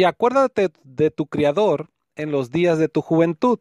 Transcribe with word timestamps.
y 0.00 0.04
acuérdate 0.04 0.70
de 0.82 1.10
tu 1.10 1.26
Criador 1.26 1.90
en 2.16 2.30
los 2.30 2.50
días 2.50 2.78
de 2.78 2.88
tu 2.88 3.02
juventud, 3.02 3.58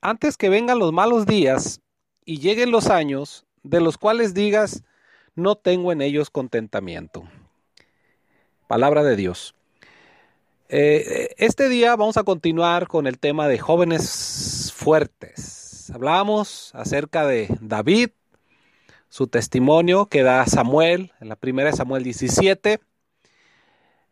antes 0.00 0.38
que 0.38 0.48
vengan 0.48 0.78
los 0.78 0.90
malos 0.90 1.26
días 1.26 1.82
y 2.24 2.38
lleguen 2.38 2.70
los 2.70 2.88
años 2.88 3.44
de 3.62 3.82
los 3.82 3.98
cuales 3.98 4.32
digas, 4.32 4.84
no 5.34 5.54
tengo 5.56 5.92
en 5.92 6.00
ellos 6.00 6.30
contentamiento. 6.30 7.24
Palabra 8.68 9.02
de 9.02 9.16
Dios. 9.16 9.54
Eh, 10.70 11.34
este 11.36 11.68
día 11.68 11.94
vamos 11.94 12.16
a 12.16 12.24
continuar 12.24 12.88
con 12.88 13.06
el 13.06 13.18
tema 13.18 13.46
de 13.46 13.58
jóvenes 13.58 14.72
fuertes. 14.74 15.90
Hablamos 15.94 16.74
acerca 16.74 17.26
de 17.26 17.54
David, 17.60 18.12
su 19.10 19.26
testimonio 19.26 20.06
que 20.06 20.22
da 20.22 20.46
Samuel 20.46 21.12
en 21.20 21.28
la 21.28 21.36
primera 21.36 21.70
de 21.70 21.76
Samuel 21.76 22.02
17 22.02 22.80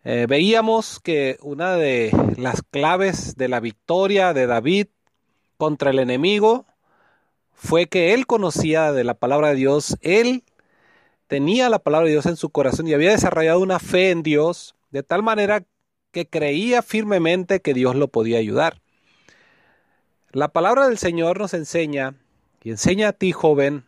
eh, 0.04 0.26
veíamos 0.28 0.98
que 1.00 1.38
una 1.42 1.76
de 1.76 2.10
las 2.36 2.62
claves 2.62 3.36
de 3.36 3.48
la 3.48 3.60
victoria 3.60 4.32
de 4.32 4.46
David 4.46 4.88
contra 5.56 5.90
el 5.90 6.00
enemigo 6.00 6.66
fue 7.52 7.86
que 7.86 8.12
él 8.14 8.26
conocía 8.26 8.92
de 8.92 9.04
la 9.04 9.14
palabra 9.14 9.50
de 9.50 9.54
Dios, 9.54 9.96
él 10.00 10.42
tenía 11.28 11.68
la 11.68 11.78
palabra 11.78 12.06
de 12.06 12.12
Dios 12.12 12.26
en 12.26 12.36
su 12.36 12.50
corazón 12.50 12.88
y 12.88 12.94
había 12.94 13.12
desarrollado 13.12 13.60
una 13.60 13.78
fe 13.78 14.10
en 14.10 14.22
Dios 14.22 14.74
de 14.90 15.02
tal 15.02 15.22
manera 15.22 15.64
que 16.10 16.28
creía 16.28 16.82
firmemente 16.82 17.60
que 17.60 17.72
Dios 17.72 17.94
lo 17.96 18.08
podía 18.08 18.38
ayudar. 18.38 18.82
La 20.32 20.48
palabra 20.48 20.88
del 20.88 20.98
Señor 20.98 21.38
nos 21.38 21.54
enseña 21.54 22.14
y 22.62 22.70
enseña 22.70 23.08
a 23.08 23.12
ti, 23.12 23.32
joven, 23.32 23.84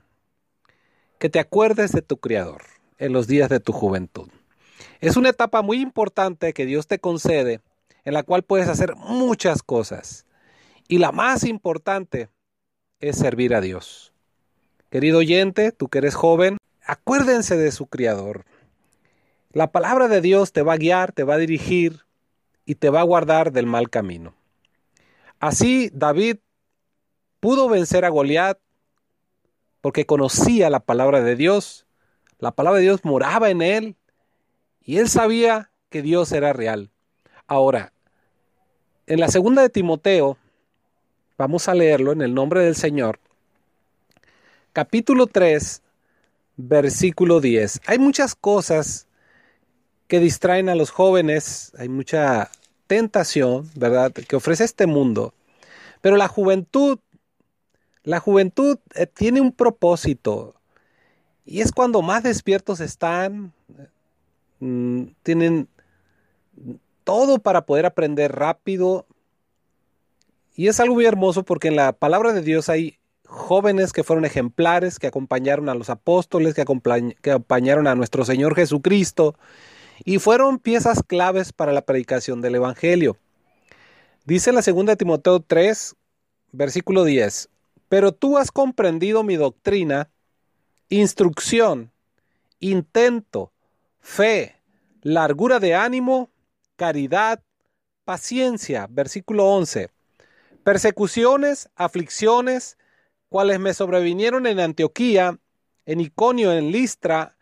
que 1.18 1.28
te 1.28 1.38
acuerdes 1.38 1.92
de 1.92 2.02
tu 2.02 2.18
Creador 2.18 2.62
en 2.98 3.12
los 3.12 3.26
días 3.26 3.48
de 3.48 3.60
tu 3.60 3.72
juventud. 3.72 4.28
Es 5.00 5.16
una 5.16 5.30
etapa 5.30 5.62
muy 5.62 5.80
importante 5.80 6.52
que 6.52 6.66
Dios 6.66 6.86
te 6.86 6.98
concede 6.98 7.60
en 8.04 8.14
la 8.14 8.22
cual 8.22 8.42
puedes 8.42 8.68
hacer 8.68 8.94
muchas 8.96 9.62
cosas. 9.62 10.26
Y 10.88 10.98
la 10.98 11.12
más 11.12 11.44
importante 11.44 12.28
es 13.00 13.16
servir 13.16 13.54
a 13.54 13.60
Dios. 13.60 14.12
Querido 14.90 15.18
oyente, 15.18 15.72
tú 15.72 15.88
que 15.88 15.98
eres 15.98 16.14
joven, 16.14 16.58
acuérdense 16.84 17.56
de 17.56 17.72
su 17.72 17.86
Creador. 17.86 18.44
La 19.52 19.72
palabra 19.72 20.08
de 20.08 20.20
Dios 20.20 20.52
te 20.52 20.62
va 20.62 20.74
a 20.74 20.78
guiar, 20.78 21.12
te 21.12 21.24
va 21.24 21.34
a 21.34 21.38
dirigir 21.38 22.00
y 22.66 22.76
te 22.76 22.90
va 22.90 23.00
a 23.00 23.04
guardar 23.04 23.52
del 23.52 23.66
mal 23.66 23.90
camino. 23.90 24.34
Así 25.40 25.90
David 25.92 26.38
pudo 27.40 27.68
vencer 27.68 28.04
a 28.04 28.08
Goliat 28.08 28.58
porque 29.80 30.06
conocía 30.06 30.70
la 30.70 30.80
palabra 30.80 31.20
de 31.20 31.36
Dios. 31.36 31.86
La 32.38 32.52
palabra 32.52 32.78
de 32.78 32.84
Dios 32.84 33.04
moraba 33.04 33.50
en 33.50 33.62
él 33.62 33.96
y 34.84 34.98
él 34.98 35.08
sabía 35.08 35.70
que 35.90 36.02
Dios 36.02 36.32
era 36.32 36.52
real. 36.52 36.90
Ahora, 37.46 37.92
en 39.06 39.20
la 39.20 39.28
segunda 39.28 39.62
de 39.62 39.70
Timoteo, 39.70 40.38
vamos 41.36 41.68
a 41.68 41.74
leerlo 41.74 42.12
en 42.12 42.22
el 42.22 42.34
nombre 42.34 42.60
del 42.60 42.76
Señor, 42.76 43.20
capítulo 44.72 45.26
3, 45.26 45.82
versículo 46.56 47.40
10. 47.40 47.80
Hay 47.86 47.98
muchas 47.98 48.34
cosas 48.34 49.06
que 50.06 50.20
distraen 50.20 50.68
a 50.68 50.74
los 50.74 50.90
jóvenes, 50.90 51.72
hay 51.78 51.88
mucha 51.88 52.50
tentación, 52.86 53.70
¿verdad?, 53.74 54.12
que 54.12 54.36
ofrece 54.36 54.64
este 54.64 54.86
mundo. 54.86 55.34
Pero 56.00 56.16
la 56.16 56.28
juventud, 56.28 56.98
la 58.02 58.20
juventud 58.20 58.78
eh, 58.94 59.06
tiene 59.06 59.40
un 59.40 59.52
propósito 59.52 60.54
y 61.46 61.60
es 61.60 61.72
cuando 61.72 62.02
más 62.02 62.22
despiertos 62.22 62.80
están, 62.80 63.52
Mm, 64.60 65.04
tienen 65.22 65.68
todo 67.04 67.38
para 67.38 67.66
poder 67.66 67.86
aprender 67.86 68.32
rápido. 68.32 69.06
Y 70.54 70.68
es 70.68 70.80
algo 70.80 70.94
muy 70.94 71.04
hermoso 71.04 71.44
porque 71.44 71.68
en 71.68 71.76
la 71.76 71.92
palabra 71.92 72.32
de 72.32 72.42
Dios 72.42 72.68
hay 72.68 72.98
jóvenes 73.26 73.92
que 73.92 74.04
fueron 74.04 74.24
ejemplares, 74.24 74.98
que 74.98 75.06
acompañaron 75.06 75.68
a 75.68 75.74
los 75.74 75.90
apóstoles, 75.90 76.54
que, 76.54 76.62
acompañaron 76.62 77.86
a 77.86 77.94
nuestro 77.94 78.24
Señor 78.24 78.54
Jesucristo 78.54 79.34
y 80.04 80.18
fueron 80.18 80.58
piezas 80.58 81.02
claves 81.02 81.52
para 81.52 81.72
la 81.72 81.82
predicación 81.82 82.40
del 82.40 82.56
Evangelio. 82.56 83.16
Dice 84.24 84.52
la 84.52 84.62
segunda 84.62 84.92
de 84.92 84.96
Timoteo 84.96 85.40
3, 85.40 85.96
versículo 86.52 87.04
10, 87.04 87.48
pero 87.88 88.12
tú 88.12 88.38
has 88.38 88.50
comprendido 88.50 89.22
mi 89.22 89.36
doctrina, 89.36 90.08
instrucción, 90.88 91.90
intento, 92.60 93.52
fe, 94.04 94.60
largura 95.00 95.58
de 95.58 95.74
ánimo, 95.74 96.30
caridad, 96.76 97.42
paciencia. 98.04 98.86
Versículo 98.88 99.46
11. 99.46 99.90
Persecuciones, 100.62 101.70
aflicciones, 101.74 102.76
cuales 103.28 103.58
me 103.58 103.74
sobrevinieron 103.74 104.46
en 104.46 104.60
Antioquía, 104.60 105.38
en 105.86 106.00
Iconio, 106.00 106.52
en 106.52 106.70
Listra, 106.70 107.36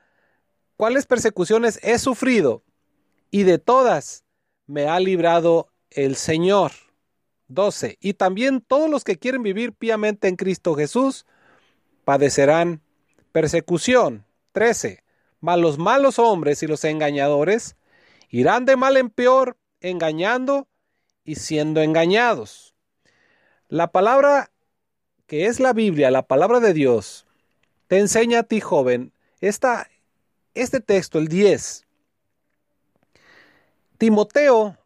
cuáles 0.77 1.07
persecuciones 1.07 1.79
he 1.83 1.99
sufrido, 1.99 2.63
y 3.31 3.43
de 3.43 3.59
todas 3.59 4.25
me 4.67 4.87
ha 4.87 4.99
librado 5.01 5.69
el 5.91 6.17
Señor. 6.17 6.73
12. 7.49 7.99
Y 8.01 8.15
también 8.15 8.61
todos 8.61 8.89
los 8.89 9.05
que 9.05 9.19
quieren 9.19 9.43
vivir 9.43 9.73
piamente 9.73 10.29
en 10.29 10.37
Cristo 10.37 10.75
Jesús 10.75 11.27
padecerán 12.05 12.81
persecución. 13.33 14.25
13 14.53 15.03
mas 15.43 15.59
los 15.59 15.77
malos 15.77 16.19
hombres 16.19 16.63
y 16.63 16.67
los 16.67 16.85
engañadores 16.85 17.77
irán 18.31 18.65
de 18.65 18.77
mal 18.77 18.97
en 18.97 19.11
peor, 19.11 19.59
engañando 19.81 20.69
y 21.25 21.35
siendo 21.35 21.83
engañados. 21.83 22.75
La 23.69 23.89
palabra 23.89 24.51
que 25.27 25.47
es 25.47 25.61
la 25.61 25.73
Biblia, 25.73 26.11
la 26.11 26.27
palabra 26.27 26.61
de 26.61 26.73
Dios, 26.73 27.27
te 27.89 27.99
enseña 27.99 28.41
a 28.41 28.43
ti, 28.45 28.61
joven, 28.61 29.13
esta, 29.41 29.89
este 30.55 30.81
texto, 30.81 31.19
el 31.19 31.29
10. 31.29 31.87
Timoteo 33.99 34.79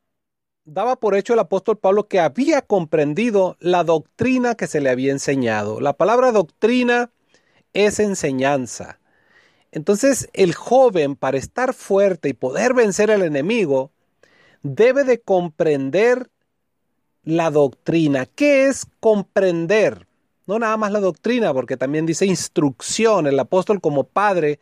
daba 0.65 0.97
por 0.97 1.15
hecho 1.15 1.35
el 1.35 1.39
apóstol 1.39 1.79
Pablo 1.79 2.09
que 2.09 2.21
había 2.21 2.63
comprendido 2.63 3.57
la 3.61 3.85
doctrina 3.85 4.55
que 4.55 4.67
se 4.67 4.81
le 4.81 4.89
había 4.89 5.13
enseñado. 5.13 5.81
La 5.81 5.93
palabra 5.93 6.33
doctrina 6.33 7.11
es 7.73 8.01
enseñanza. 8.01 8.99
Entonces 9.77 10.31
el 10.33 10.55
joven, 10.55 11.17
para 11.17 11.37
estar 11.37 11.75
fuerte 11.75 12.31
y 12.31 12.33
poder 12.33 12.73
vencer 12.73 13.11
al 13.11 13.21
enemigo, 13.21 13.91
debe 14.63 15.05
de 15.05 15.21
comprender 15.21 16.31
la 17.25 17.51
doctrina. 17.51 18.25
¿Qué 18.25 18.69
es 18.69 18.87
comprender? 19.01 20.07
No 20.47 20.59
nada 20.59 20.79
más 20.79 20.93
la 20.93 21.01
doctrina, 21.01 21.53
porque 21.53 21.77
también 21.77 22.07
dice 22.07 22.25
instrucción. 22.25 23.27
El 23.27 23.39
apóstol 23.39 23.83
como 23.83 24.05
padre 24.05 24.61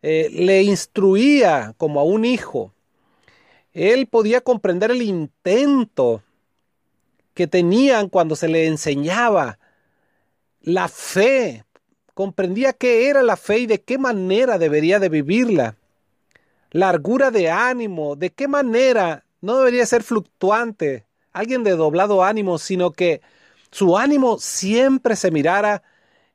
eh, 0.00 0.28
le 0.30 0.62
instruía 0.62 1.74
como 1.76 1.98
a 1.98 2.04
un 2.04 2.24
hijo. 2.24 2.72
Él 3.72 4.06
podía 4.06 4.42
comprender 4.42 4.92
el 4.92 5.02
intento 5.02 6.22
que 7.34 7.48
tenían 7.48 8.08
cuando 8.08 8.36
se 8.36 8.46
le 8.46 8.68
enseñaba 8.68 9.58
la 10.60 10.86
fe 10.86 11.65
comprendía 12.16 12.72
qué 12.72 13.10
era 13.10 13.22
la 13.22 13.36
fe 13.36 13.58
y 13.58 13.66
de 13.66 13.82
qué 13.82 13.98
manera 13.98 14.56
debería 14.56 14.98
de 14.98 15.10
vivirla. 15.10 15.76
Largura 16.70 17.30
de 17.30 17.50
ánimo, 17.50 18.16
de 18.16 18.30
qué 18.30 18.48
manera 18.48 19.26
no 19.42 19.58
debería 19.58 19.84
ser 19.84 20.02
fluctuante, 20.02 21.04
alguien 21.34 21.62
de 21.62 21.72
doblado 21.72 22.24
ánimo, 22.24 22.56
sino 22.56 22.92
que 22.92 23.20
su 23.70 23.98
ánimo 23.98 24.38
siempre 24.38 25.14
se 25.14 25.30
mirara 25.30 25.82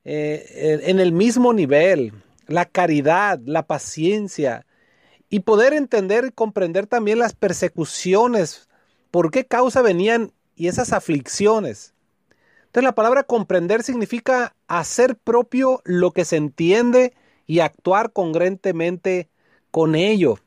eh, 0.06 0.81
en 0.83 1.00
el 1.00 1.13
mismo 1.13 1.51
nivel, 1.51 2.13
la 2.45 2.65
caridad, 2.65 3.39
la 3.44 3.65
paciencia, 3.65 4.67
y 5.31 5.39
poder 5.39 5.73
entender 5.73 6.25
y 6.25 6.31
comprender 6.31 6.85
también 6.85 7.17
las 7.17 7.33
persecuciones, 7.33 8.69
por 9.09 9.31
qué 9.31 9.45
causa 9.47 9.81
venían 9.81 10.31
y 10.56 10.67
esas 10.67 10.94
aflicciones. 10.94 11.90
Entonces 12.71 12.85
la 12.85 12.95
palabra 12.95 13.23
comprender 13.23 13.83
significa 13.83 14.56
hacer 14.69 15.18
propio 15.18 15.81
lo 15.83 16.12
que 16.12 16.23
se 16.23 16.38
entiende 16.38 17.13
y 17.45 17.59
actuar 17.59 18.13
congruentemente 18.13 19.27
con 19.71 19.94
ello. 19.94 20.39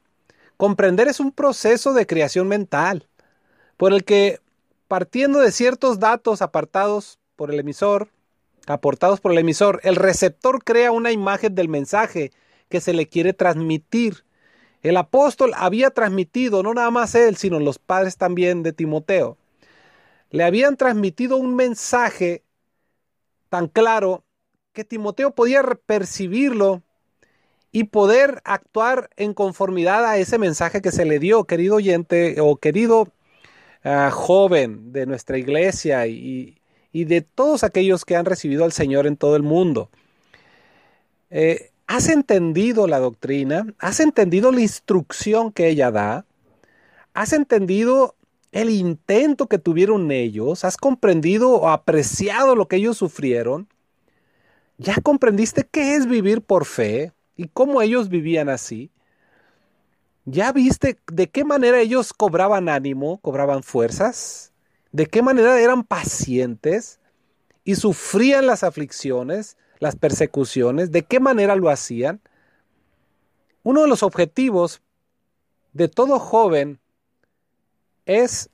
Comprender 0.57 1.07
es 1.07 1.21
un 1.21 1.33
proceso 1.33 1.93
de 1.93 2.07
creación 2.07 2.49
mental 2.49 3.07
por 3.77 3.93
el 3.93 4.05
que 4.05 4.41
partiendo 4.89 5.41
de 5.41 5.53
ciertos 5.53 5.99
datos 5.99 6.41
apartados 6.41 7.19
por 7.37 7.53
el 7.53 7.61
emisor, 7.61 8.09
aportados 8.67 9.21
por 9.21 9.33
el 9.33 9.39
emisor, 9.39 9.81
el 9.83 9.97
receptor 9.97 10.65
crea 10.65 10.93
una 10.93 11.13
imagen 11.13 11.55
del 11.55 11.69
mensaje 11.69 12.33
que 12.71 12.81
se 12.81 12.95
le 12.95 13.07
quiere 13.07 13.35
transmitir. 13.35 14.25
El 14.81 14.97
apóstol 14.97 15.53
había 15.57 15.91
transmitido, 15.91 16.63
no 16.63 16.73
nada 16.73 16.91
más 16.91 17.15
él, 17.15 17.37
sino 17.37 17.61
los 17.61 17.79
padres 17.79 18.17
también 18.17 18.63
de 18.63 18.73
Timoteo, 18.73 19.37
le 20.35 20.43
habían 20.43 20.77
transmitido 20.77 21.37
un 21.37 21.55
mensaje 21.55 22.43
tan 23.51 23.69
claro 23.69 24.25
que 24.73 24.83
Timoteo 24.83 25.33
podía 25.33 25.63
percibirlo 25.87 26.83
y 27.71 27.85
poder 27.85 28.43
actuar 28.45 29.11
en 29.17 29.33
conformidad 29.33 30.05
a 30.05 30.19
ese 30.19 30.39
mensaje 30.39 30.83
que 30.83 30.91
se 30.91 31.05
le 31.05 31.21
dio, 31.21 31.45
querido 31.45 31.77
oyente 31.77 32.41
o 32.41 32.57
querido 32.57 33.03
uh, 33.85 34.11
joven 34.11 34.93
de 34.93 35.07
nuestra 35.07 35.39
iglesia 35.39 36.09
y, 36.09 36.61
y, 36.91 37.05
de 37.05 37.21
todos 37.21 37.63
aquellos 37.63 38.05
que 38.05 38.17
han 38.17 38.25
recibido 38.25 38.65
al 38.65 38.73
Señor 38.73 39.07
en 39.07 39.17
todo 39.17 39.37
el 39.37 39.45
mundo. 39.45 39.89
Eh, 41.31 41.71
¿Has 41.87 42.09
entendido 42.09 42.89
la 42.89 42.99
doctrina? 42.99 43.73
¿Has 43.79 44.01
entendido 44.01 44.51
la 44.51 44.63
instrucción 44.63 45.53
que 45.53 45.69
ella 45.69 45.93
da? 45.93 46.27
¿Has 47.13 47.33
entendido 47.33 48.14
el 48.55 48.71
intento 48.71 49.49
que 49.49 49.59
tuvieron 49.59 50.13
ellos? 50.13 50.65
¿Has 50.65 50.77
comprendido 50.77 51.51
o 51.51 51.69
apreciado 51.69 52.55
lo 52.55 52.69
que 52.69 52.77
ellos 52.77 52.97
sufrieron? 52.97 53.69
¿Ya 54.79 54.95
comprendiste 55.03 55.67
qué 55.69 55.97
es 55.97 56.07
vivir 56.07 56.41
por 56.41 56.65
fe 56.65 57.13
y 57.37 57.49
cómo 57.49 57.83
ellos 57.83 58.09
vivían 58.09 58.49
así? 58.49 58.93
¿Ya 60.25 60.53
viste 60.53 61.01
de 61.13 61.29
qué 61.29 61.43
manera 61.43 61.81
ellos 61.81 62.13
cobraban 62.13 62.69
ánimo, 62.69 63.19
cobraban 63.19 63.65
fuerzas? 63.65 64.53
¿De 64.93 65.07
qué 65.07 65.21
manera 65.21 65.61
eran 65.61 65.83
pacientes 65.83 67.01
y 67.65 67.75
sufrían 67.75 68.47
las 68.47 68.63
aflicciones, 68.63 69.57
las 69.81 69.97
persecuciones? 69.97 70.93
¿De 70.93 71.03
qué 71.03 71.19
manera 71.19 71.57
lo 71.57 71.71
hacían? 71.71 72.21
Uno 73.65 73.83
de 73.83 73.89
los 73.89 74.05
objetivos 74.05 74.81
de 75.73 75.89
todo 75.89 76.21
joven 76.21 76.79
es, 78.07 78.51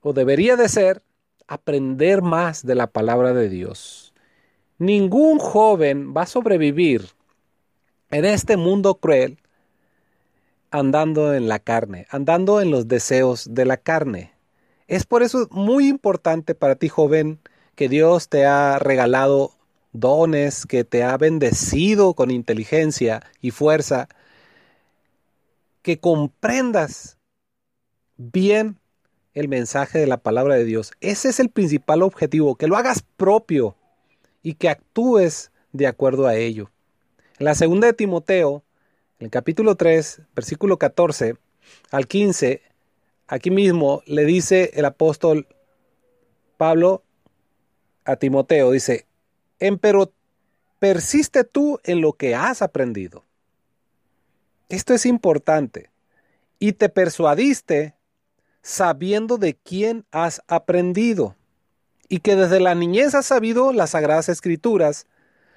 o 0.00 0.12
debería 0.12 0.56
de 0.56 0.68
ser, 0.68 1.02
aprender 1.46 2.22
más 2.22 2.64
de 2.64 2.74
la 2.74 2.86
palabra 2.86 3.32
de 3.32 3.48
Dios. 3.48 4.14
Ningún 4.78 5.38
joven 5.38 6.14
va 6.16 6.22
a 6.22 6.26
sobrevivir 6.26 7.10
en 8.10 8.24
este 8.24 8.56
mundo 8.56 8.96
cruel 8.96 9.38
andando 10.70 11.34
en 11.34 11.48
la 11.48 11.60
carne, 11.60 12.06
andando 12.10 12.60
en 12.60 12.70
los 12.70 12.88
deseos 12.88 13.54
de 13.54 13.64
la 13.64 13.76
carne. 13.76 14.32
Es 14.88 15.06
por 15.06 15.22
eso 15.22 15.46
muy 15.50 15.88
importante 15.88 16.54
para 16.54 16.74
ti, 16.74 16.88
joven, 16.88 17.38
que 17.76 17.88
Dios 17.88 18.28
te 18.28 18.44
ha 18.44 18.78
regalado 18.78 19.52
dones, 19.92 20.66
que 20.66 20.82
te 20.84 21.04
ha 21.04 21.16
bendecido 21.16 22.14
con 22.14 22.30
inteligencia 22.30 23.22
y 23.40 23.52
fuerza, 23.52 24.08
que 25.82 26.00
comprendas 26.00 27.18
bien 28.16 28.78
el 29.34 29.48
mensaje 29.48 29.98
de 29.98 30.06
la 30.06 30.18
palabra 30.18 30.54
de 30.54 30.64
Dios. 30.64 30.92
Ese 31.00 31.28
es 31.28 31.40
el 31.40 31.50
principal 31.50 32.02
objetivo, 32.02 32.56
que 32.56 32.68
lo 32.68 32.76
hagas 32.76 33.04
propio 33.16 33.76
y 34.42 34.54
que 34.54 34.68
actúes 34.68 35.50
de 35.72 35.86
acuerdo 35.86 36.26
a 36.26 36.36
ello. 36.36 36.70
En 37.38 37.46
la 37.46 37.54
segunda 37.54 37.88
de 37.88 37.94
Timoteo, 37.94 38.62
en 39.18 39.26
el 39.26 39.30
capítulo 39.30 39.74
3, 39.74 40.22
versículo 40.36 40.78
14 40.78 41.36
al 41.90 42.06
15, 42.06 42.62
aquí 43.26 43.50
mismo 43.50 44.02
le 44.06 44.24
dice 44.24 44.70
el 44.74 44.84
apóstol 44.84 45.48
Pablo 46.56 47.02
a 48.04 48.16
Timoteo, 48.16 48.70
dice, 48.70 49.06
pero 49.80 50.12
persiste 50.78 51.42
tú 51.42 51.80
en 51.84 52.00
lo 52.00 52.12
que 52.12 52.34
has 52.34 52.62
aprendido. 52.62 53.24
Esto 54.68 54.94
es 54.94 55.06
importante. 55.06 55.90
Y 56.58 56.72
te 56.72 56.88
persuadiste 56.88 57.94
sabiendo 58.64 59.36
de 59.36 59.54
quién 59.54 60.06
has 60.10 60.40
aprendido, 60.48 61.36
y 62.08 62.20
que 62.20 62.34
desde 62.34 62.60
la 62.60 62.74
niñez 62.74 63.14
has 63.14 63.26
sabido 63.26 63.74
las 63.74 63.90
sagradas 63.90 64.30
escrituras, 64.30 65.06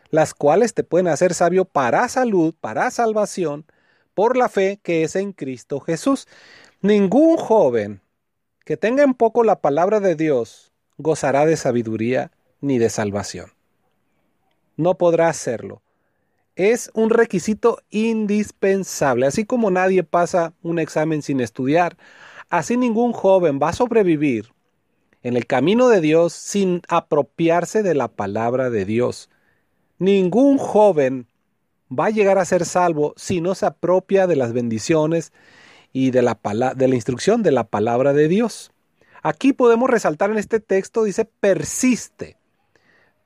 las 0.10 0.34
cuales 0.34 0.74
te 0.74 0.84
pueden 0.84 1.08
hacer 1.08 1.34
sabio 1.34 1.64
para 1.64 2.10
salud, 2.10 2.54
para 2.60 2.92
salvación, 2.92 3.66
por 4.14 4.36
la 4.36 4.50
fe 4.50 4.80
que 4.84 5.04
es 5.04 5.16
en 5.16 5.32
Cristo 5.32 5.80
Jesús. 5.80 6.28
Ningún 6.82 7.38
joven 7.38 8.02
que 8.66 8.76
tenga 8.76 9.04
en 9.04 9.14
poco 9.14 9.46
la 9.46 9.62
palabra 9.62 10.02
de 10.02 10.16
Dios 10.16 10.74
gozará 10.98 11.46
de 11.46 11.56
sabiduría 11.56 12.32
ni 12.60 12.78
de 12.78 12.90
salvación. 12.90 13.54
No 14.76 14.98
podrá 14.98 15.30
hacerlo. 15.30 15.82
Es 16.58 16.92
un 16.94 17.10
requisito 17.10 17.80
indispensable. 17.90 19.28
Así 19.28 19.46
como 19.46 19.72
nadie 19.72 20.04
pasa 20.04 20.54
un 20.62 20.80
examen 20.80 21.22
sin 21.22 21.40
estudiar, 21.40 21.96
Así 22.50 22.78
ningún 22.78 23.12
joven 23.12 23.60
va 23.62 23.70
a 23.70 23.74
sobrevivir 23.74 24.54
en 25.22 25.36
el 25.36 25.46
camino 25.46 25.90
de 25.90 26.00
Dios 26.00 26.34
sin 26.34 26.82
apropiarse 26.88 27.84
de 27.84 27.94
la 27.94 28.08
palabra 28.08 28.70
de 28.70 28.86
Dios. 28.86 29.30
Ningún 30.00 30.58
joven 30.58 31.28
va 31.92 32.06
a 32.06 32.12
llegar 32.12 32.38
a 32.38 32.46
ser 32.46 32.66
salvo 32.66 33.14
si 33.18 33.42
no 33.42 33.56
se 33.56 33.66
apropia 33.66 34.28
de 34.28 34.38
las 34.38 34.54
bendiciones 34.54 35.34
y 35.92 36.12
de 36.12 36.22
la, 36.22 36.40
de 36.76 36.88
la 36.88 36.96
instrucción 36.96 37.44
de 37.44 37.52
la 37.52 37.66
palabra 37.66 38.14
de 38.14 38.28
Dios. 38.28 38.72
Aquí 39.24 39.52
podemos 39.52 39.90
resaltar 39.90 40.30
en 40.30 40.38
este 40.38 40.62
texto, 40.62 41.04
dice, 41.04 41.26
persiste. 41.26 42.38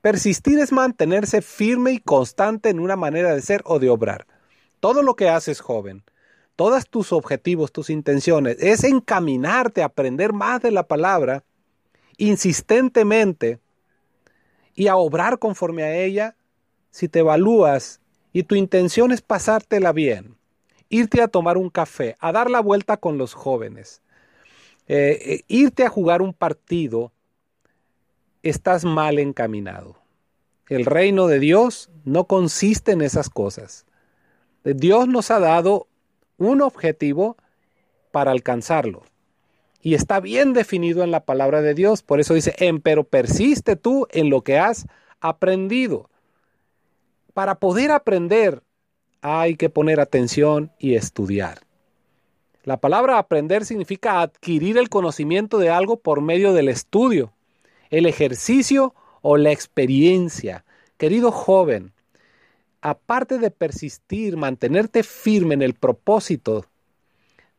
Persistir 0.00 0.58
es 0.58 0.72
mantenerse 0.72 1.42
firme 1.42 1.92
y 1.92 1.98
constante 2.00 2.70
en 2.70 2.80
una 2.80 2.96
manera 2.96 3.32
de 3.32 3.42
ser 3.42 3.62
o 3.66 3.78
de 3.78 3.88
obrar. 3.88 4.26
Todo 4.80 5.02
lo 5.02 5.14
que 5.14 5.28
haces, 5.28 5.60
joven, 5.60 6.02
todos 6.56 6.88
tus 6.88 7.12
objetivos, 7.12 7.72
tus 7.72 7.90
intenciones, 7.90 8.56
es 8.60 8.84
encaminarte 8.84 9.82
a 9.82 9.86
aprender 9.86 10.32
más 10.32 10.60
de 10.62 10.70
la 10.70 10.86
palabra 10.86 11.44
insistentemente 12.18 13.58
y 14.74 14.88
a 14.88 14.96
obrar 14.96 15.38
conforme 15.38 15.82
a 15.82 15.96
ella, 15.96 16.36
si 16.90 17.08
te 17.08 17.20
evalúas 17.20 18.00
y 18.32 18.44
tu 18.44 18.54
intención 18.54 19.12
es 19.12 19.22
pasártela 19.22 19.92
bien, 19.92 20.36
irte 20.88 21.22
a 21.22 21.28
tomar 21.28 21.56
un 21.56 21.70
café, 21.70 22.16
a 22.20 22.32
dar 22.32 22.50
la 22.50 22.60
vuelta 22.60 22.96
con 22.96 23.18
los 23.18 23.34
jóvenes, 23.34 24.02
eh, 24.88 25.18
eh, 25.24 25.44
irte 25.48 25.84
a 25.84 25.88
jugar 25.88 26.22
un 26.22 26.34
partido, 26.34 27.12
estás 28.42 28.84
mal 28.84 29.18
encaminado. 29.18 29.96
El 30.68 30.86
reino 30.86 31.26
de 31.26 31.38
Dios 31.38 31.90
no 32.04 32.24
consiste 32.24 32.92
en 32.92 33.02
esas 33.02 33.28
cosas. 33.28 33.84
Dios 34.64 35.08
nos 35.08 35.30
ha 35.30 35.38
dado 35.38 35.86
un 36.42 36.62
objetivo 36.62 37.36
para 38.10 38.30
alcanzarlo. 38.30 39.02
Y 39.80 39.94
está 39.94 40.20
bien 40.20 40.52
definido 40.52 41.02
en 41.02 41.10
la 41.10 41.24
palabra 41.24 41.60
de 41.60 41.74
Dios. 41.74 42.02
Por 42.02 42.20
eso 42.20 42.34
dice, 42.34 42.54
pero 42.82 43.04
persiste 43.04 43.74
tú 43.74 44.06
en 44.10 44.30
lo 44.30 44.42
que 44.42 44.58
has 44.58 44.86
aprendido. 45.20 46.08
Para 47.34 47.56
poder 47.56 47.90
aprender 47.90 48.62
hay 49.22 49.56
que 49.56 49.70
poner 49.70 50.00
atención 50.00 50.72
y 50.78 50.94
estudiar. 50.94 51.60
La 52.64 52.76
palabra 52.76 53.18
aprender 53.18 53.64
significa 53.64 54.20
adquirir 54.20 54.78
el 54.78 54.88
conocimiento 54.88 55.58
de 55.58 55.70
algo 55.70 55.96
por 55.96 56.20
medio 56.20 56.52
del 56.52 56.68
estudio, 56.68 57.32
el 57.90 58.06
ejercicio 58.06 58.94
o 59.20 59.36
la 59.36 59.50
experiencia. 59.50 60.64
Querido 60.96 61.32
joven, 61.32 61.92
aparte 62.82 63.38
de 63.38 63.50
persistir, 63.50 64.36
mantenerte 64.36 65.02
firme 65.04 65.54
en 65.54 65.62
el 65.62 65.74
propósito 65.74 66.66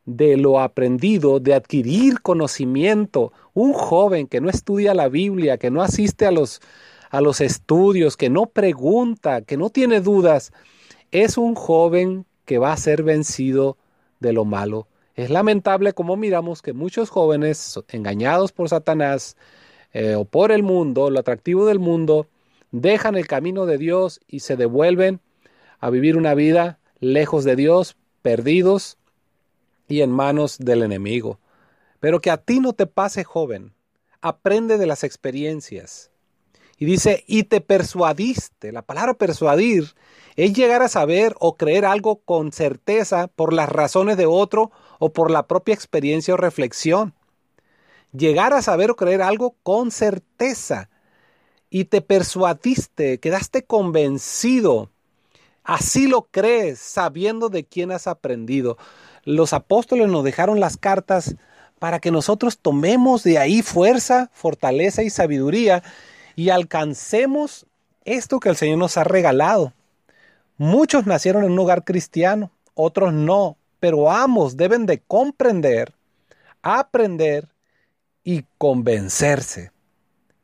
de 0.05 0.35
lo 0.35 0.59
aprendido, 0.59 1.39
de 1.39 1.53
adquirir 1.53 2.21
conocimiento, 2.21 3.31
un 3.53 3.71
joven 3.73 4.27
que 4.27 4.41
no 4.41 4.49
estudia 4.49 4.93
la 4.93 5.07
Biblia, 5.07 5.57
que 5.57 5.71
no 5.71 5.81
asiste 5.81 6.25
a 6.25 6.31
los, 6.31 6.61
a 7.09 7.21
los 7.21 7.39
estudios, 7.39 8.17
que 8.17 8.29
no 8.29 8.47
pregunta, 8.47 9.41
que 9.41 9.55
no 9.55 9.69
tiene 9.69 10.01
dudas, 10.01 10.51
es 11.11 11.37
un 11.37 11.55
joven 11.55 12.25
que 12.43 12.57
va 12.57 12.73
a 12.73 12.77
ser 12.77 13.03
vencido 13.03 13.77
de 14.19 14.33
lo 14.33 14.43
malo. 14.43 14.87
Es 15.15 15.29
lamentable 15.29 15.93
como 15.93 16.17
miramos 16.17 16.61
que 16.61 16.73
muchos 16.73 17.09
jóvenes 17.09 17.79
engañados 17.87 18.51
por 18.51 18.67
Satanás 18.67 19.37
eh, 19.93 20.15
o 20.15 20.25
por 20.25 20.51
el 20.51 20.63
mundo, 20.63 21.09
lo 21.09 21.19
atractivo 21.19 21.65
del 21.65 21.79
mundo, 21.79 22.27
dejan 22.73 23.15
el 23.15 23.27
camino 23.27 23.65
de 23.65 23.77
Dios 23.77 24.19
y 24.27 24.41
se 24.41 24.57
devuelven 24.57 25.21
a 25.79 25.89
vivir 25.91 26.17
una 26.17 26.33
vida 26.33 26.79
lejos 26.99 27.43
de 27.43 27.55
Dios, 27.55 27.95
perdidos 28.21 28.97
y 29.87 30.01
en 30.01 30.11
manos 30.11 30.57
del 30.57 30.81
enemigo. 30.81 31.39
Pero 31.99 32.19
que 32.19 32.31
a 32.31 32.37
ti 32.37 32.59
no 32.59 32.73
te 32.73 32.87
pase, 32.87 33.23
joven. 33.23 33.73
Aprende 34.21 34.77
de 34.77 34.87
las 34.87 35.03
experiencias. 35.03 36.09
Y 36.79 36.85
dice, 36.85 37.23
y 37.27 37.43
te 37.43 37.61
persuadiste. 37.61 38.71
La 38.71 38.81
palabra 38.81 39.13
persuadir 39.13 39.93
es 40.35 40.53
llegar 40.53 40.81
a 40.81 40.89
saber 40.89 41.35
o 41.39 41.55
creer 41.55 41.85
algo 41.85 42.21
con 42.21 42.51
certeza 42.51 43.27
por 43.27 43.53
las 43.53 43.69
razones 43.69 44.17
de 44.17 44.25
otro 44.25 44.71
o 44.97 45.13
por 45.13 45.29
la 45.29 45.47
propia 45.47 45.75
experiencia 45.75 46.33
o 46.33 46.37
reflexión. 46.37 47.13
Llegar 48.11 48.51
a 48.53 48.63
saber 48.63 48.89
o 48.89 48.95
creer 48.95 49.21
algo 49.21 49.55
con 49.61 49.91
certeza 49.91 50.89
y 51.73 51.85
te 51.85 52.01
persuadiste, 52.01 53.17
quedaste 53.17 53.63
convencido. 53.63 54.91
Así 55.63 56.05
lo 56.05 56.27
crees, 56.29 56.77
sabiendo 56.77 57.49
de 57.49 57.63
quién 57.63 57.91
has 57.91 58.05
aprendido. 58.05 58.77
Los 59.23 59.53
apóstoles 59.53 60.07
nos 60.07 60.23
dejaron 60.23 60.59
las 60.59 60.77
cartas 60.77 61.35
para 61.79 61.99
que 61.99 62.11
nosotros 62.11 62.59
tomemos 62.59 63.23
de 63.23 63.39
ahí 63.39 63.63
fuerza, 63.63 64.29
fortaleza 64.33 65.01
y 65.01 65.09
sabiduría 65.09 65.81
y 66.35 66.51
alcancemos 66.51 67.65
esto 68.05 68.39
que 68.39 68.49
el 68.49 68.55
Señor 68.55 68.77
nos 68.77 68.97
ha 68.97 69.03
regalado. 69.03 69.73
Muchos 70.57 71.07
nacieron 71.07 71.43
en 71.43 71.53
un 71.53 71.59
hogar 71.59 71.83
cristiano, 71.83 72.51
otros 72.75 73.13
no, 73.13 73.57
pero 73.79 74.11
ambos 74.11 74.57
deben 74.57 74.85
de 74.85 74.99
comprender, 74.99 75.91
aprender 76.61 77.47
y 78.23 78.45
convencerse. 78.59 79.71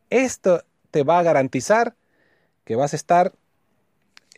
Esto 0.09 0.63
te 0.91 1.03
va 1.03 1.19
a 1.19 1.23
garantizar 1.23 1.95
que 2.63 2.75
vas 2.75 2.93
a 2.93 2.95
estar 2.95 3.33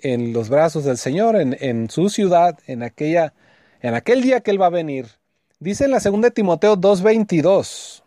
en 0.01 0.33
los 0.33 0.49
brazos 0.49 0.83
del 0.83 0.97
Señor, 0.97 1.35
en, 1.35 1.89
su 1.89 2.09
ciudad, 2.09 2.57
en, 2.67 2.83
aquella, 2.83 3.33
en 3.81 3.93
aquel 3.93 4.21
día 4.21 4.41
que 4.41 4.51
Él 4.51 4.61
va 4.61 4.67
a 4.67 4.71
venir. 4.71 5.07
Dice 5.59 5.85
en 5.85 5.91
la 5.91 5.99
2 5.99 6.33
Timoteo 6.33 6.75
2.22, 6.75 8.03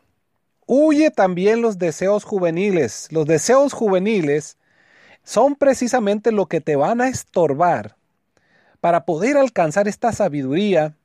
huye 0.66 1.10
también 1.10 1.62
los 1.62 1.78
deseos 1.78 2.24
juveniles. 2.24 3.08
Los 3.10 3.26
deseos 3.26 3.72
juveniles 3.72 4.56
son 5.22 5.54
precisamente 5.54 6.32
lo 6.32 6.46
que 6.46 6.60
te 6.60 6.76
van 6.76 7.00
a 7.00 7.08
estorbar 7.08 7.96
para 8.80 9.04
poder 9.04 9.36
alcanzar 9.36 9.88
esta 9.88 10.12
sabiduría 10.12 10.96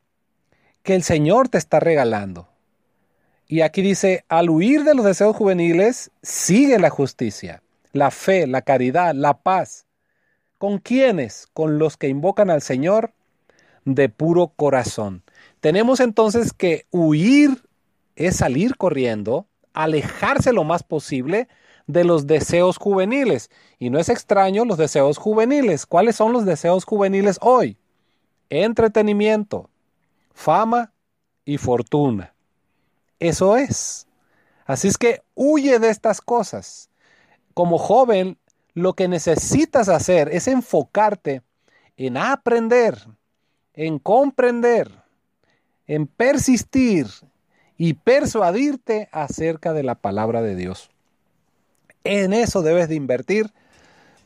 que 0.84 0.96
el 0.96 1.04
Señor 1.04 1.50
te 1.50 1.58
está 1.58 1.80
regalando. 1.80 2.49
Y 3.52 3.62
aquí 3.62 3.82
dice, 3.82 4.26
al 4.30 4.52
huir 4.52 4.84
de 4.84 4.94
los 4.94 5.04
deseos 5.04 5.36
juveniles, 5.36 6.12
sigue 6.22 6.78
la 6.78 6.92
justicia, 6.92 7.64
la 7.94 8.12
fe, 8.12 8.46
la 8.46 8.62
caridad, 8.62 9.16
la 9.16 9.40
paz. 9.40 9.88
¿Con 10.60 10.78
quiénes? 10.78 11.48
Con 11.52 11.80
los 11.80 11.98
que 11.98 12.10
invocan 12.10 12.52
al 12.52 12.62
Señor 12.62 13.12
de 13.86 14.08
puro 14.08 14.50
corazón. 14.56 15.24
Tenemos 15.62 16.00
entonces 16.00 16.54
que 16.54 16.86
huir 16.92 17.64
es 18.16 18.36
salir 18.36 18.78
corriendo, 18.78 19.48
alejarse 19.74 20.54
lo 20.54 20.64
más 20.64 20.84
posible 20.84 21.48
de 21.88 22.04
los 22.04 22.28
deseos 22.28 22.78
juveniles. 22.78 23.50
Y 23.80 23.90
no 23.90 23.98
es 23.98 24.10
extraño 24.10 24.64
los 24.64 24.78
deseos 24.78 25.18
juveniles. 25.18 25.88
¿Cuáles 25.88 26.16
son 26.16 26.34
los 26.34 26.46
deseos 26.46 26.86
juveniles 26.86 27.40
hoy? 27.42 27.78
Entretenimiento, 28.52 29.72
fama 30.36 30.94
y 31.46 31.58
fortuna. 31.58 32.36
Eso 33.20 33.58
es. 33.58 34.08
Así 34.66 34.88
es 34.88 34.98
que 34.98 35.22
huye 35.36 35.80
de 35.80 35.90
estas 35.90 36.22
cosas. 36.22 36.90
Como 37.54 37.78
joven, 37.78 38.38
lo 38.74 38.94
que 38.94 39.08
necesitas 39.08 39.90
hacer 39.90 40.30
es 40.32 40.48
enfocarte 40.48 41.42
en 41.98 42.18
aprender, 42.18 42.98
en 43.74 44.00
comprender, 44.00 44.90
en 45.88 46.08
persistir 46.08 47.08
y 47.78 47.94
persuadirte 47.94 49.10
acerca 49.12 49.74
de 49.74 49.84
la 49.84 49.96
palabra 49.96 50.42
de 50.42 50.56
Dios. 50.56 50.90
En 52.04 52.32
eso 52.34 52.62
debes 52.62 52.90
de 52.90 52.96
invertir 52.96 53.52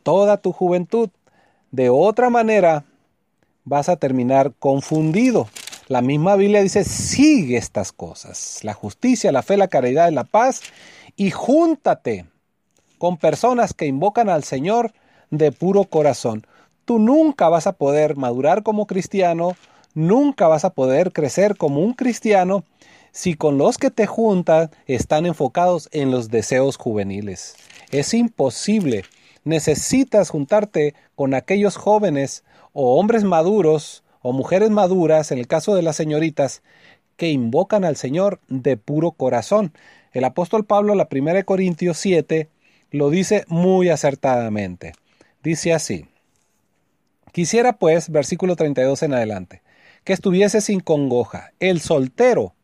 toda 0.04 0.38
tu 0.38 0.52
juventud. 0.52 1.10
De 1.72 1.90
otra 1.90 2.30
manera, 2.30 2.86
vas 3.64 3.90
a 3.90 3.96
terminar 3.96 4.54
confundido. 4.60 5.48
La 5.88 6.02
misma 6.02 6.36
Biblia 6.36 6.62
dice, 6.62 6.84
sigue 6.84 7.58
estas 7.58 7.92
cosas, 7.92 8.60
la 8.64 8.74
justicia, 8.74 9.32
la 9.32 9.42
fe, 9.42 9.58
la 9.58 9.68
caridad 9.68 10.10
y 10.10 10.14
la 10.14 10.24
paz, 10.24 10.62
y 11.16 11.32
júntate 11.32 12.26
con 12.98 13.18
personas 13.18 13.74
que 13.74 13.86
invocan 13.86 14.30
al 14.30 14.44
Señor 14.44 14.94
de 15.30 15.52
puro 15.52 15.84
corazón. 15.84 16.48
Tú 16.86 17.00
nunca 17.00 17.50
vas 17.50 17.68
a 17.68 17.74
poder 17.74 18.16
madurar 18.16 18.64
como 18.64 18.88
cristiano, 18.88 19.58
nunca 19.94 20.48
vas 20.48 20.64
a 20.64 20.70
poder 20.70 21.12
crecer 21.12 21.58
como 21.58 21.82
un 21.82 21.94
cristiano 21.94 22.64
si 23.12 23.36
con 23.36 23.58
los 23.58 23.78
que 23.78 23.92
te 23.92 24.08
juntan 24.08 24.72
están 24.88 25.26
enfocados 25.26 25.90
en 25.92 26.12
los 26.12 26.30
deseos 26.30 26.78
juveniles. 26.78 27.56
Es 27.92 28.14
imposible. 28.14 29.04
Necesitas 29.44 30.30
juntarte 30.30 30.96
con 31.16 31.34
aquellos 31.34 31.76
jóvenes 31.76 32.44
o 32.72 32.98
hombres 32.98 33.24
maduros 33.24 34.04
o 34.24 34.32
mujeres 34.34 34.72
maduras, 34.72 35.32
en 35.32 35.38
el 35.38 35.48
caso 35.48 35.76
de 35.76 35.84
las 35.84 35.96
señoritas, 35.96 36.64
que 37.18 37.30
invocan 37.30 37.86
al 37.86 37.96
Señor 37.96 38.40
de 38.48 38.78
puro 38.78 39.12
corazón. 39.12 39.74
El 40.14 40.24
apóstol 40.24 40.66
Pablo, 40.66 40.96
la 40.96 41.08
1 41.12 41.46
Corintios 41.46 41.98
7, 41.98 42.50
lo 42.90 43.12
dice 43.12 43.44
muy 43.48 43.90
acertadamente. 43.90 44.94
Dice 45.44 45.74
así, 45.74 46.08
quisiera 47.32 47.74
pues, 47.74 48.10
versículo 48.10 48.56
32 48.56 49.04
en 49.04 49.14
adelante, 49.14 49.62
que 50.04 50.14
estuviese 50.14 50.62
sin 50.62 50.80
congoja. 50.80 51.52
El 51.60 51.82
soltero 51.82 52.56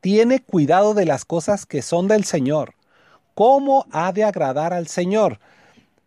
tiene 0.00 0.40
cuidado 0.40 0.94
de 0.94 1.06
las 1.06 1.24
cosas 1.24 1.66
que 1.66 1.82
son 1.82 2.08
del 2.08 2.24
Señor. 2.24 2.74
¿Cómo 3.34 3.86
ha 3.90 4.12
de 4.12 4.24
agradar 4.24 4.72
al 4.72 4.86
Señor? 4.86 5.40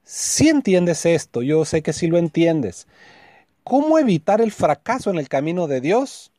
Si 0.03 0.49
entiendes 0.49 1.05
esto, 1.05 1.41
yo 1.41 1.65
sé 1.65 1.81
que 1.81 1.93
si 1.93 2.07
lo 2.07 2.17
entiendes, 2.17 2.87
¿Cómo 3.69 3.99
evitar 3.99 4.41
el 4.41 4.51
fracaso 4.51 5.11
en 5.11 5.19
el 5.19 5.29
camino 5.29 5.67
de 5.67 5.79
Dios? 5.79 6.31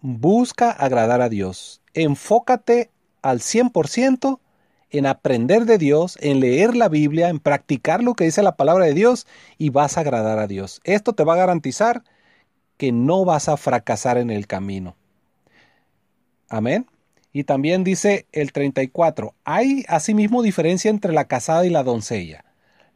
Busca 0.00 0.72
agradar 0.72 1.20
a 1.20 1.28
Dios. 1.28 1.80
Enfócate 1.94 2.90
al 3.22 3.38
100% 3.38 4.40
en 4.90 5.06
aprender 5.06 5.64
de 5.64 5.78
Dios, 5.78 6.18
en 6.20 6.40
leer 6.40 6.74
la 6.74 6.88
Biblia, 6.88 7.28
en 7.28 7.38
practicar 7.38 8.02
lo 8.02 8.14
que 8.14 8.24
dice 8.24 8.42
la 8.42 8.56
palabra 8.56 8.86
de 8.86 8.94
Dios 8.94 9.28
y 9.58 9.70
vas 9.70 9.96
a 9.96 10.00
agradar 10.00 10.40
a 10.40 10.48
Dios. 10.48 10.80
Esto 10.82 11.12
te 11.12 11.22
va 11.22 11.34
a 11.34 11.38
garantizar 11.38 12.02
que 12.78 12.90
no 12.90 13.24
vas 13.24 13.48
a 13.48 13.56
fracasar 13.56 14.18
en 14.18 14.30
el 14.30 14.48
camino. 14.48 14.96
Amén. 16.48 16.86
Y 17.32 17.44
también 17.44 17.84
dice 17.84 18.26
el 18.32 18.50
34, 18.50 19.36
hay 19.44 19.84
asimismo 19.86 20.42
diferencia 20.42 20.90
entre 20.90 21.12
la 21.12 21.26
casada 21.26 21.64
y 21.64 21.70
la 21.70 21.84
doncella. 21.84 22.44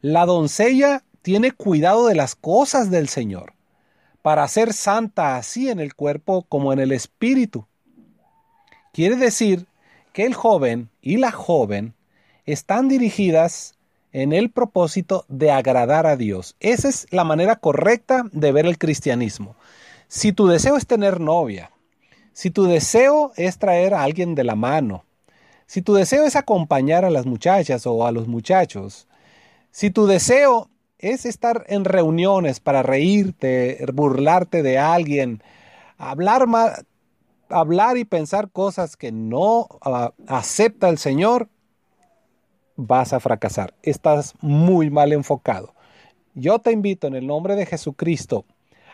La 0.01 0.25
doncella 0.25 1.05
tiene 1.23 1.51
cuidado 1.51 2.07
de 2.07 2.15
las 2.15 2.35
cosas 2.35 2.91
del 2.91 3.07
Señor, 3.07 3.53
para 4.21 4.47
ser 4.47 4.73
santa 4.73 5.37
así 5.37 5.69
en 5.69 5.79
el 5.79 5.95
cuerpo 5.95 6.45
como 6.47 6.73
en 6.73 6.79
el 6.79 6.91
espíritu. 6.91 7.65
Quiere 8.91 9.15
decir 9.15 9.65
que 10.11 10.25
el 10.25 10.33
joven 10.35 10.89
y 11.01 11.17
la 11.17 11.31
joven 11.31 11.95
están 12.45 12.89
dirigidas 12.89 13.75
en 14.11 14.33
el 14.33 14.51
propósito 14.51 15.25
de 15.29 15.49
agradar 15.49 16.05
a 16.05 16.17
Dios. 16.17 16.55
Esa 16.59 16.89
es 16.89 17.07
la 17.09 17.23
manera 17.23 17.55
correcta 17.55 18.23
de 18.31 18.51
ver 18.51 18.65
el 18.65 18.77
cristianismo. 18.77 19.55
Si 20.09 20.33
tu 20.33 20.47
deseo 20.47 20.75
es 20.75 20.85
tener 20.85 21.21
novia, 21.21 21.71
si 22.33 22.51
tu 22.51 22.65
deseo 22.65 23.31
es 23.37 23.57
traer 23.57 23.93
a 23.93 24.03
alguien 24.03 24.35
de 24.35 24.43
la 24.43 24.55
mano, 24.55 25.05
si 25.67 25.81
tu 25.81 25.93
deseo 25.93 26.25
es 26.25 26.35
acompañar 26.35 27.05
a 27.05 27.09
las 27.09 27.25
muchachas 27.25 27.87
o 27.87 28.05
a 28.05 28.11
los 28.11 28.27
muchachos, 28.27 29.07
si 29.71 29.89
tu 29.89 30.05
deseo 30.05 30.69
es 31.03 31.25
estar 31.25 31.65
en 31.67 31.83
reuniones 31.83 32.61
para 32.61 32.81
reírte, 32.81 33.85
burlarte 33.93 34.63
de 34.63 34.79
alguien, 34.79 35.43
hablar, 35.97 36.45
hablar 37.49 37.97
y 37.97 38.05
pensar 38.05 38.49
cosas 38.49 38.95
que 38.95 39.11
no 39.11 39.67
acepta 40.27 40.87
el 40.87 40.97
Señor, 40.97 41.49
vas 42.77 43.11
a 43.11 43.19
fracasar. 43.19 43.73
Estás 43.83 44.33
muy 44.39 44.89
mal 44.89 45.11
enfocado. 45.11 45.73
Yo 46.35 46.59
te 46.59 46.71
invito 46.71 47.07
en 47.07 47.15
el 47.15 47.27
nombre 47.27 47.55
de 47.55 47.65
Jesucristo 47.65 48.45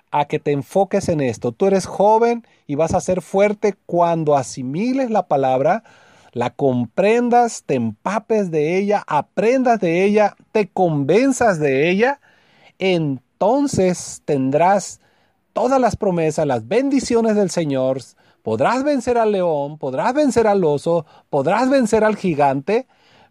a 0.10 0.26
que 0.26 0.40
te 0.40 0.52
enfoques 0.52 1.10
en 1.10 1.22
esto. 1.22 1.52
Tú 1.52 1.68
eres 1.68 1.86
joven 1.86 2.44
y 2.66 2.74
vas 2.74 2.96
a 2.96 3.02
ser 3.02 3.22
fuerte 3.22 3.76
cuando 3.86 4.36
asimiles 4.36 5.12
la 5.12 5.28
palabra, 5.28 5.84
la 6.32 6.52
comprendas, 6.52 7.64
te 7.66 7.76
empapes 7.76 8.52
de 8.52 8.78
ella, 8.78 9.04
aprendas 9.08 9.80
de 9.80 10.04
ella, 10.04 10.36
te 10.52 10.68
convenzas 10.68 11.60
de 11.60 11.90
ella, 11.90 12.20
entonces 12.78 14.22
tendrás 14.26 15.00
todas 15.54 15.80
las 15.80 15.96
promesas, 15.96 16.46
las 16.46 16.68
bendiciones 16.68 17.36
del 17.36 17.50
Señor, 17.50 18.00
podrás 18.44 18.84
vencer 18.84 19.18
al 19.18 19.32
león, 19.32 19.78
podrás 19.78 20.14
vencer 20.14 20.48
al 20.48 20.64
oso, 20.64 21.06
podrás 21.30 21.70
vencer 21.70 22.04
al 22.04 22.16
gigante, 22.16 22.88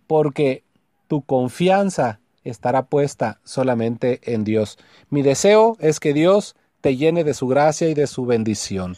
porque 0.06 0.64
tu 1.06 1.22
confianza 1.22 2.20
estará 2.44 2.86
puesta 2.86 3.40
solamente 3.44 4.20
en 4.32 4.44
Dios. 4.44 4.78
Mi 5.10 5.22
deseo 5.22 5.76
es 5.80 6.00
que 6.00 6.12
Dios 6.12 6.56
te 6.80 6.96
llene 6.96 7.24
de 7.24 7.34
su 7.34 7.46
gracia 7.46 7.88
y 7.88 7.94
de 7.94 8.06
su 8.06 8.26
bendición. 8.26 8.94